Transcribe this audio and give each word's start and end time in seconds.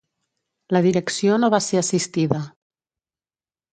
La 0.75 0.81
direcció 0.85 1.37
no 1.43 1.51
va 1.55 1.61
ser 1.67 1.81
assistida. 1.83 2.41